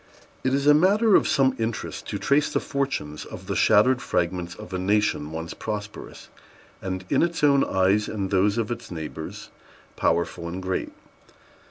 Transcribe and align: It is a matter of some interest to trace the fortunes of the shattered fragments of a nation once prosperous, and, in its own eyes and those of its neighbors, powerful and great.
It 0.43 0.55
is 0.55 0.65
a 0.65 0.73
matter 0.73 1.13
of 1.15 1.27
some 1.27 1.55
interest 1.59 2.07
to 2.07 2.17
trace 2.17 2.51
the 2.51 2.59
fortunes 2.59 3.23
of 3.23 3.45
the 3.45 3.55
shattered 3.55 4.01
fragments 4.01 4.55
of 4.55 4.73
a 4.73 4.79
nation 4.79 5.31
once 5.31 5.53
prosperous, 5.53 6.29
and, 6.81 7.05
in 7.11 7.21
its 7.21 7.43
own 7.43 7.63
eyes 7.63 8.07
and 8.07 8.31
those 8.31 8.57
of 8.57 8.71
its 8.71 8.89
neighbors, 8.89 9.49
powerful 9.95 10.47
and 10.47 10.59
great. 10.59 10.91